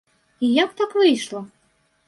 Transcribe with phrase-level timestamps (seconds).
[0.47, 1.45] І як так выйшла?